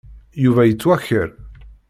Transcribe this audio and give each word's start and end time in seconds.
Yuba 0.43 0.61
yettwaker. 0.65 1.29